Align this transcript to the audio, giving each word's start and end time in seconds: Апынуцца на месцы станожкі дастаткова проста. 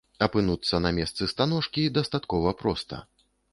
Апынуцца 0.27 0.79
на 0.85 0.91
месцы 0.99 1.27
станожкі 1.35 1.85
дастаткова 2.01 2.57
проста. 2.65 2.95